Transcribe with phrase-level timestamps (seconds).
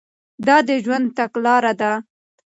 [0.47, 1.91] دا د ژوند تګلاره ده.